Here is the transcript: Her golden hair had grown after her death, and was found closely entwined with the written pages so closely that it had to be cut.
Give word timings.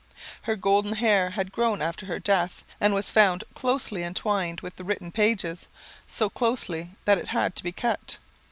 Her 0.41 0.55
golden 0.55 0.93
hair 0.93 1.29
had 1.29 1.51
grown 1.51 1.79
after 1.79 2.07
her 2.07 2.17
death, 2.17 2.65
and 2.79 2.91
was 2.91 3.11
found 3.11 3.43
closely 3.53 4.01
entwined 4.01 4.61
with 4.61 4.77
the 4.77 4.83
written 4.83 5.11
pages 5.11 5.67
so 6.07 6.27
closely 6.27 6.95
that 7.05 7.19
it 7.19 7.27
had 7.27 7.55
to 7.57 7.63
be 7.63 7.71
cut. 7.71 8.17